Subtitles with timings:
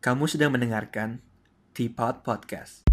[0.00, 1.20] Kamu sedang mendengarkan
[1.76, 2.88] Teapot Podcast.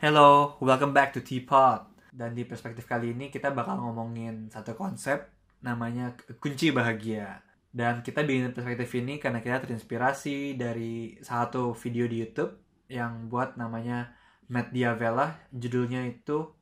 [0.00, 1.84] Hello, welcome back to Teapot.
[2.16, 5.28] Dan di perspektif kali ini kita bakal ngomongin satu konsep
[5.60, 7.44] namanya kunci bahagia.
[7.68, 12.56] Dan kita bikin perspektif ini karena kita terinspirasi dari satu video di YouTube
[12.88, 14.16] yang buat namanya
[14.48, 15.36] Matt Diavela.
[15.52, 16.56] Judulnya itu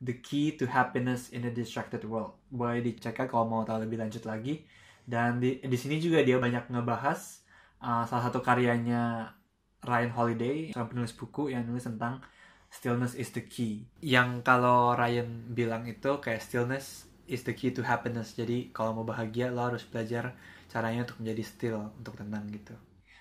[0.00, 2.40] The Key to Happiness in a Distracted World.
[2.48, 4.64] Boleh dicek kan kalau mau tahu lebih lanjut lagi.
[5.04, 7.44] Dan di, di sini juga dia banyak ngebahas
[7.84, 9.36] uh, salah satu karyanya
[9.80, 12.20] Ryan Holiday, seorang penulis buku yang nulis tentang
[12.68, 13.88] stillness is the key.
[14.00, 18.36] Yang kalau Ryan bilang itu kayak stillness is the key to happiness.
[18.36, 20.36] Jadi kalau mau bahagia lo harus belajar
[20.68, 22.76] caranya untuk menjadi still, untuk tenang gitu.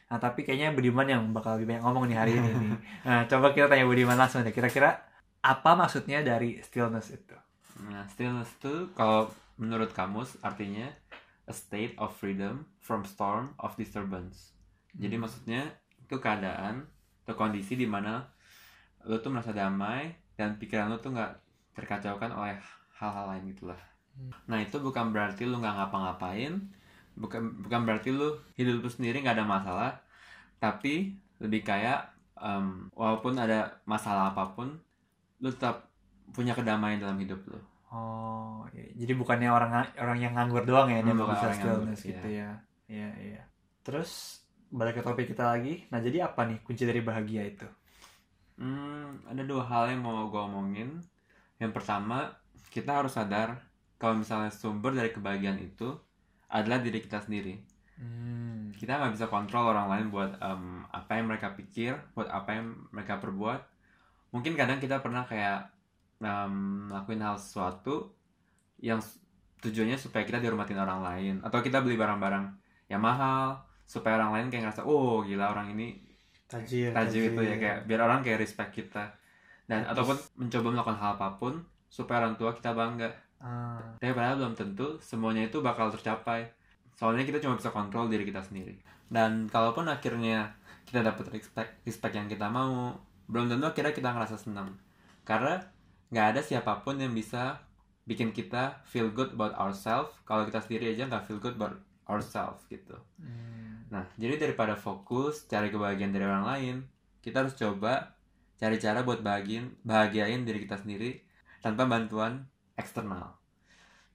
[0.10, 2.72] Nah tapi kayaknya Budiman yang bakal lebih banyak ngomong nih hari ini nih.
[3.08, 4.54] Nah coba kita tanya Budiman langsung deh.
[4.54, 5.09] Kira-kira
[5.40, 7.38] apa maksudnya dari stillness itu?
[7.88, 10.88] Nah, stillness itu kalau menurut kamus artinya
[11.48, 14.54] a state of freedom from storm of disturbance.
[14.96, 15.66] Jadi maksudnya
[16.00, 16.86] itu keadaan
[17.24, 18.26] atau kondisi di mana
[19.06, 21.32] lo tuh merasa damai dan pikiran lo tuh nggak
[21.78, 22.58] terkacaukan oleh
[23.00, 23.80] hal-hal lain gitulah.
[24.50, 26.60] Nah itu bukan berarti lo nggak ngapa-ngapain,
[27.16, 29.92] bukan bukan berarti lo hidup lo sendiri nggak ada masalah,
[30.60, 34.76] tapi lebih kayak em, walaupun ada masalah apa pun,
[35.40, 35.90] lo tetap
[36.36, 37.60] punya kedamaian dalam hidup lo.
[37.90, 38.86] Oh, iya.
[38.94, 42.50] jadi bukannya orang orang yang nganggur doang ya, Hmm, bukan bisa yang stillness gitu ya.
[42.86, 43.42] Iya, iya.
[43.82, 45.90] Terus balik ke topik kita lagi.
[45.90, 47.66] Nah, jadi apa nih kunci dari bahagia itu?
[48.62, 51.02] Hmm, ada dua hal yang mau gue omongin.
[51.58, 52.38] Yang pertama,
[52.70, 53.58] kita harus sadar
[53.98, 55.98] kalau misalnya sumber dari kebahagiaan itu
[56.50, 57.58] adalah diri kita sendiri.
[57.98, 58.70] Hmm.
[58.78, 62.66] Kita nggak bisa kontrol orang lain buat em, apa yang mereka pikir, buat apa yang
[62.94, 63.62] mereka perbuat.
[64.30, 65.66] Mungkin kadang kita pernah kayak
[66.22, 68.14] em, ngelakuin hal sesuatu
[68.80, 69.00] yang
[69.60, 72.46] tujuannya supaya kita dihormatin orang lain, atau kita beli barang-barang
[72.88, 75.98] yang mahal supaya orang lain kayak ngerasa, oh gila orang ini
[76.50, 79.06] Tajir, tajir gitu ya kayak biar orang kayak respect kita.
[79.70, 83.10] Dan Terus- ataupun mencoba melakukan hal apa pun supaya orang tua kita bangga.
[83.40, 86.50] Ah, tapi padahal belum tentu semuanya itu bakal tercapai.
[86.98, 88.76] Soalnya kita cuma bisa kontrol diri kita sendiri.
[89.06, 90.50] Dan kalaupun akhirnya
[90.90, 92.98] kita dapat respect respect yang kita mau
[93.30, 94.74] belum tentu akhirnya kita ngerasa senang
[95.24, 95.62] karena
[96.10, 97.62] nggak ada siapa pun yang bisa
[98.10, 101.78] bikin kita feel good about ourselves kalau kita sendiri aja nggak feel good about
[102.10, 103.60] ourselves gitu hmm.
[103.90, 106.76] Nah, jadi daripada fokus cari kebahagiaan dari orang lain,
[107.26, 108.14] kita harus coba
[108.62, 111.26] cari cara buat bahagiin, bahagiain diri kita sendiri
[111.66, 112.46] tanpa bantuan
[112.78, 113.34] eksternal.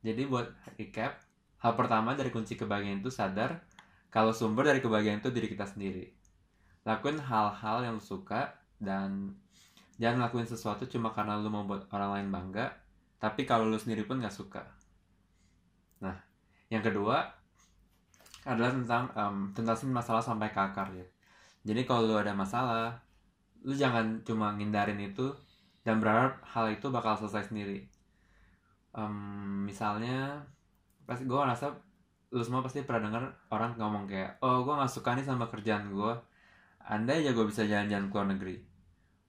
[0.07, 0.47] Jadi buat
[0.79, 1.19] recap,
[1.59, 3.67] hal pertama dari kunci kebahagiaan itu sadar
[4.15, 6.15] kalau sumber dari kebahagiaan itu diri kita sendiri.
[6.87, 9.33] Lakuin hal-hal yang lu suka dan
[9.99, 12.71] jangan lakuin sesuatu cuma karena lu mau buat orang lain bangga,
[13.19, 14.63] tapi kalau lu sendiri pun nggak suka.
[16.05, 16.15] Nah,
[16.69, 17.25] yang kedua,
[18.45, 21.07] adalah tentang um, tuntasin masalah sampai ke akar ya.
[21.65, 23.01] Jadi kalau lu ada masalah,
[23.65, 25.33] lu jangan cuma ngindarin itu
[25.81, 27.89] dan berharap hal itu bakal selesai sendiri.
[28.93, 30.45] Em, misalnya,
[31.09, 31.73] pasti gue ngerasa
[32.35, 33.25] lu semua pasti pernah denger
[33.55, 36.13] orang ngomong kayak, oh gue nggak suka nih sama kerjaan gue,
[36.85, 38.57] andai aja gue bisa jalan-jalan ke luar negeri.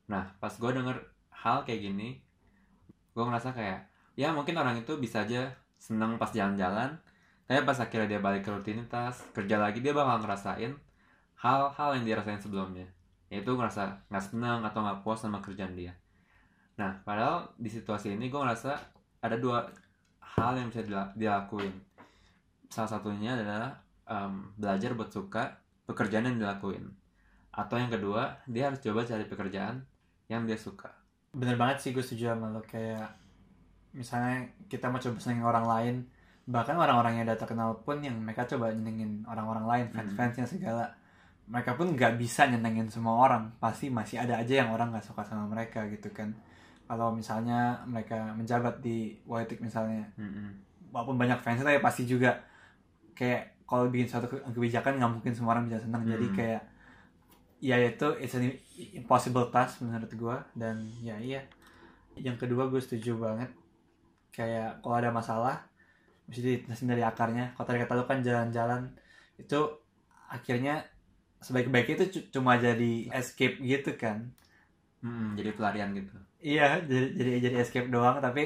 [0.06, 0.98] Nah, pas gue denger
[1.34, 2.22] hal kayak gini,
[3.14, 6.98] gue ngerasa kayak, ya mungkin orang itu bisa aja seneng pas jalan-jalan,
[7.46, 10.74] tapi pas akhirnya dia balik ke rutinitas, kerja lagi dia bakal ngerasain
[11.42, 12.90] hal-hal yang dia rasain sebelumnya.
[13.30, 15.94] Yaitu ngerasa nggak senang atau nggak puas sama kerjaan dia.
[16.78, 18.78] Nah, padahal di situasi ini gue ngerasa
[19.22, 19.66] ada dua
[20.22, 21.74] hal yang bisa dila- dilakuin.
[22.70, 23.74] Salah satunya adalah
[24.06, 26.94] em, belajar buat suka pekerjaan yang dilakuin.
[27.56, 29.86] Atau yang kedua, dia harus coba cari pekerjaan
[30.28, 30.90] yang dia suka.
[31.32, 33.06] Bener banget sih gue setuju sama lo kayak
[33.92, 35.96] misalnya kita mau coba senengin orang lain
[36.46, 40.86] bahkan orang-orang yang udah terkenal pun yang mereka coba nyenengin orang-orang lain fans-fansnya segala
[41.46, 45.26] mereka pun nggak bisa nyenengin semua orang pasti masih ada aja yang orang nggak suka
[45.26, 46.36] sama mereka gitu kan
[46.86, 50.54] kalau misalnya mereka menjabat di politik misalnya Mm-mm.
[50.94, 52.38] walaupun banyak fansnya tapi pasti juga
[53.18, 56.36] kayak kalau bikin suatu ke- kebijakan nggak mungkin semua orang bisa senang jadi Hmm.
[56.38, 56.62] kayak
[57.70, 58.46] ya itu it's an
[59.00, 60.76] impossible task menurut gue dan
[61.08, 61.42] ya iya.
[62.28, 63.50] Yang kedua gue setuju banget.
[64.36, 65.56] Kayak kalau ada masalah
[66.28, 67.46] mesti diterusin dari akarnya.
[67.56, 68.82] Kalau tadi kata lu kan jalan-jalan
[69.42, 69.60] itu
[70.36, 70.76] akhirnya
[71.46, 74.20] sebaik-baiknya itu cu- cuma jadi escape gitu kan.
[75.06, 76.16] Mm-mm, jadi pelarian gitu.
[76.42, 78.18] Iya, jadi jadi jadi escape doang.
[78.26, 78.44] Tapi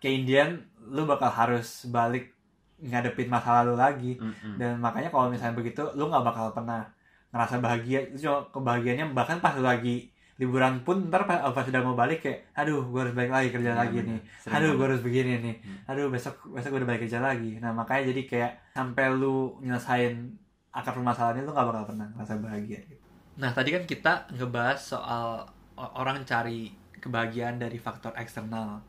[0.00, 0.50] ke Indian
[0.94, 2.32] lu bakal harus balik
[2.80, 4.12] ngadepin masa lalu lagi.
[4.16, 4.56] Mm-mm.
[4.60, 6.88] dan makanya kalau misalnya begitu lu nggak bakal pernah
[7.30, 7.98] ngerasa bahagia.
[8.06, 12.48] Itu cuma kebahagiaannya bahkan pas lagi liburan pun ntar pas, pas sudah mau balik kayak
[12.56, 14.16] aduh gue harus balik lagi kerja Ya, lagi bener.
[14.16, 14.20] nih.
[14.40, 15.56] Sering aduh gue harus begini nih.
[15.60, 15.78] Hmm.
[15.86, 17.60] aduh besok besok gue udah balik kerja lagi.
[17.60, 20.32] Nah makanya jadi kayak sampai lu nyelesain
[20.70, 23.02] akar permasalahannya lu gak bakal pernah ngerasa bahagia gitu.
[23.34, 25.44] nah tadi kan kita ngebahas soal
[25.76, 28.80] orang cari kebahagiaan dari faktor eksternal.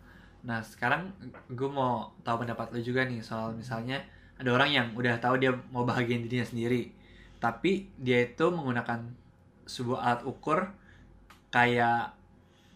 [0.44, 1.12] Nah sekarang
[1.48, 4.00] gue mau tahu pendapat lu juga nih soal misalnya
[4.36, 6.92] ada orang yang udah tahu dia mau bahagiain dirinya sendiri
[7.42, 9.02] tapi dia itu menggunakan
[9.66, 10.70] sebuah alat ukur
[11.50, 12.14] kayak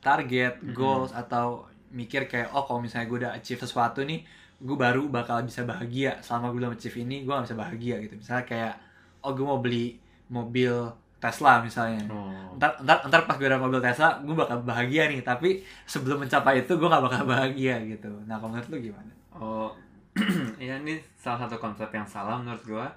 [0.01, 0.73] target, Mhm.
[0.73, 4.25] goals atau mikir kayak oh kalau misalnya gue udah achieve sesuatu nih
[4.55, 6.17] gue baru bakal bisa bahagia.
[6.19, 8.15] Selama gue belum achieve ini gue gak bisa bahagia gitu.
[8.15, 8.73] Misalnya kayak
[9.21, 9.95] oh gue mau beli
[10.27, 10.73] mobil
[11.15, 12.05] Tesla misalnya.
[12.09, 12.53] Oh.
[12.55, 15.21] ntar ntar ntar pas gue ada mobil Tesla gue bakal bahagia nih.
[15.21, 18.09] Tapi sebelum mencapai itu gue gak bakal bahagia gitu.
[18.25, 19.11] Nah kalau menurut lu gimana?
[19.35, 19.69] Oh,
[20.61, 22.87] ya ini salah satu konsep yang salah menurut gua.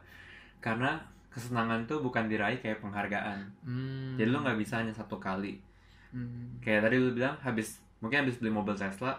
[0.63, 0.95] Karena
[1.39, 3.39] kesenangan tuh bukan diraih kayak penghargaan.
[3.63, 4.19] hmm.
[4.19, 5.63] Jadi lu nggak bisa hanya satu kali.
[6.11, 6.59] Hmm.
[6.59, 9.15] Kayak tadi lu bilang habis mungkin habis beli mobil Tesla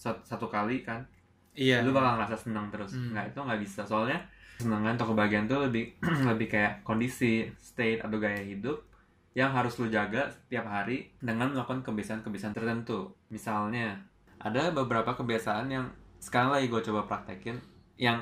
[0.00, 1.04] sat- satu kali kan,
[1.52, 2.96] iya lu bakal ngerasa senang terus.
[2.96, 3.12] Hmm.
[3.12, 3.80] Nggak itu nggak bisa.
[3.84, 4.18] Soalnya
[4.56, 5.92] kesenangan atau kebahagiaan tuh lebih
[6.32, 8.88] lebih kayak kondisi, state atau gaya hidup
[9.36, 13.14] yang harus lu jaga setiap hari dengan melakukan kebiasaan-kebiasaan tertentu.
[13.30, 13.94] Misalnya,
[14.42, 15.86] ada beberapa kebiasaan yang
[16.18, 17.54] sekarang lagi gue coba praktekin
[17.94, 18.18] yang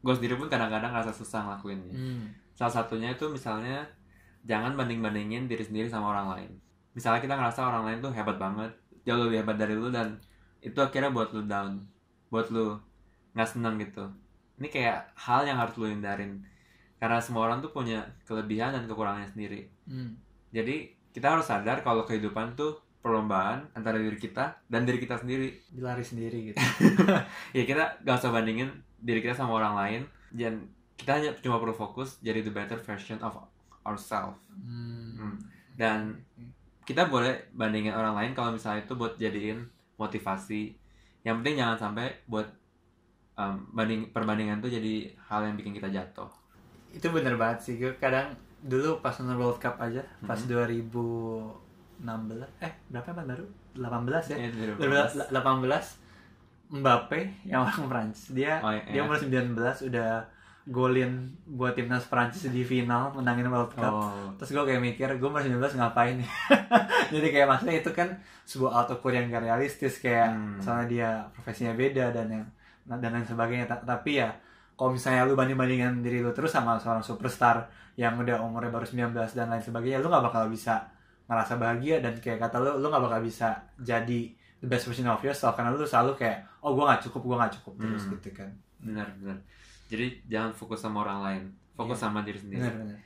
[0.00, 1.90] gue sendiri pun kadang-kadang ngerasa susah ngelakuinnya.
[1.90, 2.26] Hmm.
[2.60, 3.88] Salah satunya itu misalnya
[4.44, 6.50] jangan banding-bandingin diri sendiri sama orang lain.
[6.92, 8.68] Misalnya kita ngerasa orang lain tuh hebat banget,
[9.08, 10.20] jauh lebih hebat dari lu dan
[10.60, 11.80] itu akhirnya buat lu down,
[12.28, 12.76] buat lu
[13.32, 14.12] nggak seneng gitu.
[14.60, 16.44] Ini kayak hal yang harus lu hindarin.
[17.00, 19.64] Karena semua orang tuh punya kelebihan dan kekurangannya sendiri.
[19.88, 20.20] Hmm.
[20.52, 25.56] Jadi kita harus sadar kalau kehidupan tuh perlombaan antara diri kita dan diri kita sendiri.
[25.72, 26.60] dilari sendiri gitu
[27.56, 28.68] Ya kita gak usah bandingin
[29.00, 30.02] diri kita sama orang lain.
[30.28, 30.68] Dan
[31.00, 33.32] kita hanya cuma perlu fokus jadi the better version of
[33.82, 34.36] ourselves.
[34.52, 35.16] Hmm.
[35.16, 35.36] Hmm.
[35.72, 36.20] Dan
[36.82, 39.64] kita boleh bandingin orang lain kalau misalnya itu buat jadiin
[39.96, 40.76] motivasi.
[41.20, 42.48] Yang penting jangan sampai buat
[43.34, 46.28] um, banding perbandingan tuh jadi hal yang bikin kita jatuh.
[46.90, 50.50] itu bener banget sih gue kadang dulu pas nonton World Cup aja pas Mhm.
[52.02, 53.44] 2016 eh berapa emang baru
[53.78, 54.74] 18 ya Ya, dari
[55.30, 56.02] 18
[56.70, 58.82] Mbappe yang orang Prancis dia Oh, iya.
[58.90, 59.54] dia umur 19
[59.86, 60.26] udah
[60.62, 61.12] golin
[61.44, 63.90] buat timnas Prancis di final menangin World Cup.
[63.90, 66.30] Oh, terus gue kayak mikir gue umur 19 ngapain nih
[67.12, 68.08] jadi kayak maksudnya itu kan
[68.44, 70.58] sebuah alat ukur yang gak realistis kayak Hmm.
[70.58, 72.44] soalnya dia profesinya beda dan yang
[72.92, 73.64] dan lain sebagainya.
[73.66, 74.30] Ta- tapi ya
[74.74, 78.84] kalau misalnya lu banding bandingkan diri lu terus sama seorang superstar yang udah umurnya baru
[78.84, 80.88] 19 dan lain sebagainya lu nggak bakal bisa
[81.24, 84.20] ngerasa bahagia dan kayak kata lu lu nggak bakal bisa jadi
[84.58, 85.52] the best version of yourself.
[85.52, 87.72] Karena lu selalu kayak oh gue nggak cukup gue nggak cukup.
[87.78, 88.12] Terus Hmm.
[88.14, 88.50] gitu kan.
[88.78, 89.38] Benar benar.
[89.90, 91.42] Jadi jangan fokus sama orang lain,
[91.74, 92.04] fokus Iya.
[92.06, 92.62] sama diri sendiri.
[92.62, 92.98] benar benar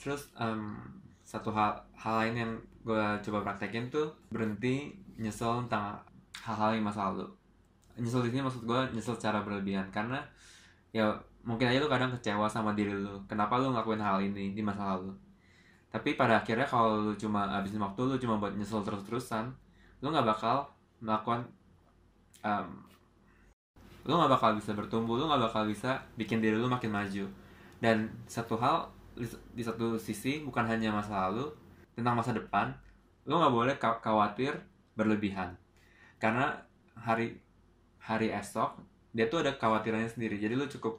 [0.00, 0.74] Terus em,
[1.22, 2.52] satu hal hal lain yang
[2.82, 6.00] gue coba praktekin tuh berhenti nyesel tentang
[6.42, 7.28] hal-hal yang masa lalu.
[7.94, 10.18] Nyesel di sini maksud gue nyesel secara berlebihan karena
[10.90, 11.06] ya
[11.44, 13.14] mungkin aja lu kadang kecewa sama diri lu.
[13.30, 15.14] Kenapa lu ngelakuin hal ini di masa lalu?
[15.92, 19.52] Tapi pada akhirnya kalau lu cuma habisin waktu lu cuma buat nyesel terus-terusan,
[20.00, 20.64] lu nggak bakal
[20.98, 21.44] melakukan
[22.42, 22.66] em,
[24.02, 27.24] lu nggak bakal bisa bertumbuh, lu nggak bakal bisa bikin diri lu makin maju.
[27.78, 28.90] Dan satu hal
[29.54, 31.46] di, satu sisi bukan hanya masa lalu
[31.94, 32.72] tentang masa depan
[33.28, 34.58] lu nggak boleh kha- khawatir
[34.98, 35.54] berlebihan.
[36.18, 36.50] Karena
[36.98, 37.38] hari
[38.02, 38.74] hari esok
[39.14, 40.40] dia tuh ada kekhawatirannya sendiri.
[40.40, 40.98] Jadi lu cukup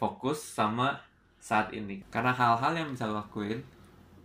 [0.00, 0.98] fokus sama
[1.38, 2.02] saat ini.
[2.10, 3.62] Karena hal-hal yang bisa lu lakuin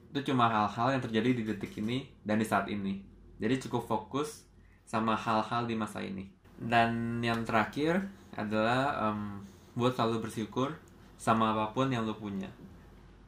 [0.09, 3.03] itu cuma hal-hal yang terjadi di detik ini dan di saat ini.
[3.37, 4.47] Jadi cukup fokus
[4.87, 9.41] sama hal-hal di masa ini dan yang terakhir adalah em,
[9.77, 10.73] buat selalu bersyukur
[11.17, 12.49] sama apa pun yang lu punya.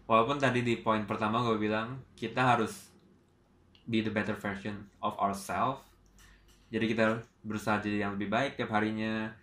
[0.09, 2.89] Walaupun tadi di poin pertama gue bilang kita harus
[3.85, 5.89] be the better version of ourselves
[6.69, 7.05] jadi kita
[7.41, 9.33] berusaha jadi yang lebih baik tiap harinya.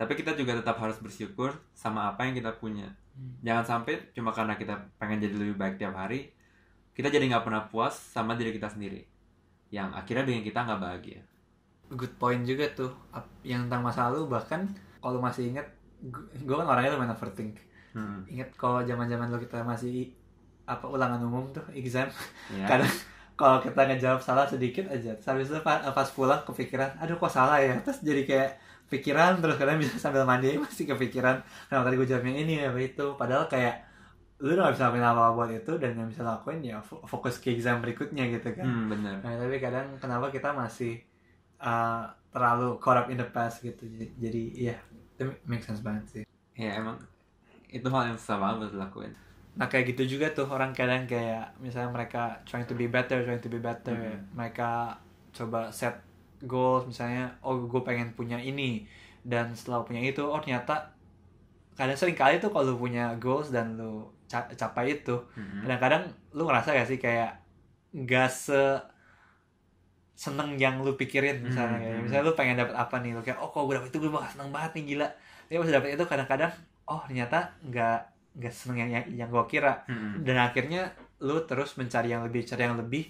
[0.00, 2.88] Tapi kita juga tetap harus bersyukur sama apa yang kita punya.
[3.10, 3.34] Hmm.
[3.42, 6.30] jangan sampai cuma karena kita pengen jadi lebih baik tiap hari
[6.94, 9.04] kita jadi nggak pernah puas sama diri kita sendiri.
[9.68, 11.20] Yang akhirnya bikin kita nggak bahagia
[11.92, 12.90] good point juga tuh.
[13.42, 14.66] Yang tentang masa lalu bahkan
[15.00, 15.66] kalau masih inget
[16.40, 17.56] gue kan orangnya lumayan overthink.
[17.90, 18.22] Hmm.
[18.30, 20.14] inget kalau zaman zaman lo kita masih
[20.62, 22.06] apa ulangan umum tuh exam.
[22.54, 22.66] Ya.
[22.70, 22.92] kadang
[23.34, 27.32] kalau kita ngejawab salah sedikit aja terus habis itu pas, pas pulang kepikiran aduh kok
[27.34, 27.74] salah ya?
[27.82, 28.50] Terus jadi kayak
[28.90, 32.78] pikiran terus kadang bisa sambil mandi masih kepikiran kenapa tadi gue jawab yang ini apa
[32.78, 33.86] itu padahal kayak
[34.40, 37.36] lu udah gak bisa lakuin apa-apa buat itu dan yang bisa lakuin ya fo- fokus
[37.42, 38.64] ke exam berikutnya gitu kan.
[38.64, 39.20] Hmm, bener.
[39.20, 40.96] Nah, tapi kadang kenapa kita masih
[41.60, 43.82] uh, terlalu caught up in the past gitu.
[43.86, 44.76] Jadi, jadi iya,
[45.16, 46.24] itu make sense banget sih.
[46.58, 46.98] ya emang
[47.70, 49.12] itu hal yang susah banget buat dilakuin
[49.58, 53.42] nah kayak gitu juga tuh orang kadang kayak misalnya mereka trying to be better trying
[53.42, 54.38] to be better Mhm.
[54.38, 54.94] mereka
[55.34, 55.98] coba set
[56.46, 58.86] goals misalnya oh gue pengen punya ini
[59.26, 60.94] dan setelah punya itu oh ternyata
[61.76, 65.64] kadang sering kali tuh kalau lu punya goals dan lu ca- capai itu Mm-mm.
[65.64, 66.02] kadang-kadang
[66.36, 67.40] lu ngerasa gak sih kayak
[67.92, 68.60] nggak se
[70.20, 72.02] seneng yang lu pikirin misalnya Hmm, hmm.
[72.04, 74.28] misalnya lu pengen dapat apa nih lu kayak oh kalau gue dapet itu gue bakal
[74.30, 75.08] seneng banget nih gila
[75.46, 76.52] tapi pas dapet itu kadang-kadang
[76.84, 77.98] oh ternyata nggak
[78.36, 80.20] nggak seneng yang yang, yang gue kira Mm-mm.
[80.20, 80.82] dan akhirnya
[81.20, 83.08] lu terus mencari yang lebih cari yang lebih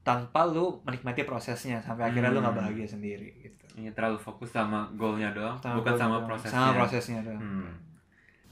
[0.00, 2.62] tanpa lu menikmati prosesnya sampai akhirnya lu nggak Hmm.
[2.64, 6.26] bahagia sendiri gitu Ini terlalu fokus sama goalnya doang, bukan goal sama doang.
[6.28, 6.52] prosesnya.
[6.52, 7.40] sama prosesnya doang.
[7.40, 7.72] Hmm.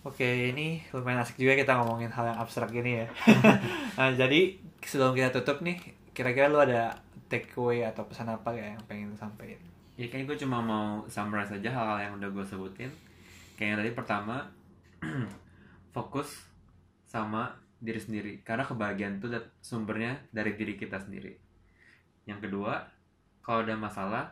[0.01, 3.07] Oke, ini lumayan asik juga kita ngomongin hal yang abstrak gini ya.
[4.01, 4.41] nah, jadi
[4.81, 5.77] sebelum kita tutup nih,
[6.11, 6.97] kira-kira lu ada
[7.31, 9.63] takeaway atau pesan apa ya yang pengen lu sampaikan?
[9.95, 12.91] Ya kayaknya gue cuma mau summarize aja hal-hal yang udah gue sebutin.
[13.55, 14.37] Kayak yang tadi pertama,
[15.95, 16.51] fokus
[17.07, 18.33] sama diri sendiri.
[18.43, 21.37] Karena kebahagiaan dat- sumbernya dari diri kita sendiri.
[22.27, 22.83] Yang kedua,
[23.45, 24.25] kalau ada masalah,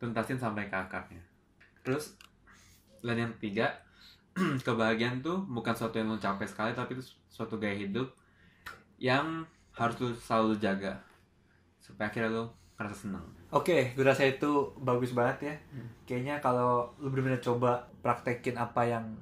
[0.00, 1.22] tuntasin sampai ke akarnya.
[1.82, 2.16] Terus,
[3.00, 3.72] dan yang ketiga,
[4.66, 8.12] kebahagiaan tuh bukan sesuatu yang lo capai sekali, tapi itu suatu gaya hidup
[9.00, 11.05] yang harus lo selalu jaga.
[11.86, 13.24] Supaya akhirnya lo ngerasa senang.
[13.54, 15.54] Oke, gue rasa itu bagus banget ya.
[15.70, 15.88] Hmm.
[16.02, 19.14] Kayaknya kalau lu bener-bener coba praktekin apa yang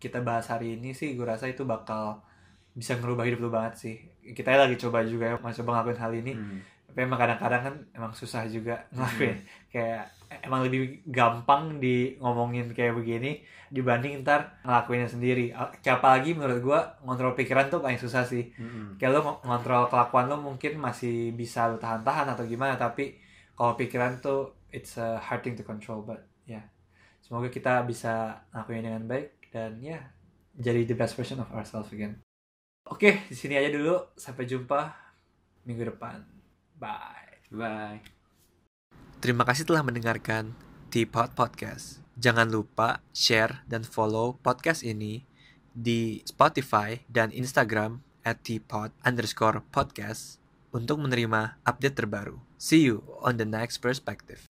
[0.00, 2.24] kita bahas hari ini sih, gue rasa itu bakal
[2.72, 3.96] bisa ngerubah hidup lu banget sih.
[4.32, 6.32] Kita lagi coba juga ya, mau coba ngelakuin hal ini.
[6.32, 6.60] Hmm.
[6.90, 9.38] Tapi emang kadang-kadang kan emang susah juga ngelakuin.
[9.70, 10.10] Kayak
[10.42, 15.54] emang lebih gampang di ngomongin kayak begini dibanding ntar ngelakuinnya sendiri.
[15.54, 18.50] A- kayak apalagi menurut gua ngontrol pikiran tuh paling susah sih.
[18.58, 18.98] Mm-mm.
[18.98, 23.22] kayak lo ng- ngontrol kelakuan lo mungkin masih bisa lo tahan-tahan atau gimana tapi
[23.54, 26.66] kalau pikiran tuh it's a hard thing to control but ya
[27.22, 30.02] semoga kita bisa ngelakuin dengan baik dan ya
[30.58, 32.18] jadi the best version of ourselves again.
[32.90, 33.94] Oke di sini aja dulu.
[34.18, 34.90] Sampai jumpa
[35.62, 36.39] minggu depan
[36.80, 37.20] bye
[37.50, 37.98] Bye.
[39.18, 40.54] Terima kasih telah mendengarkan
[40.94, 41.98] Teapot Podcast.
[42.14, 45.26] Jangan lupa share dan follow podcast ini
[45.74, 50.38] di Spotify dan Instagram at teapot underscore podcast
[50.70, 52.38] untuk menerima update terbaru.
[52.54, 54.49] See you on the next perspective.